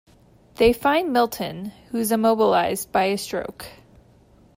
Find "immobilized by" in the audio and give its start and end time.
2.11-3.03